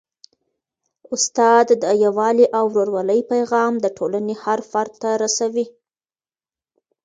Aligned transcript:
استاد 1.15 1.67
د 1.81 1.83
یووالي 2.03 2.45
او 2.57 2.65
ورورولۍ 2.75 3.21
پیغام 3.31 3.73
د 3.79 3.85
ټولني 3.97 4.35
هر 4.43 4.59
فرد 4.71 4.93
ته 5.01 5.09
رسوي. 5.23 5.65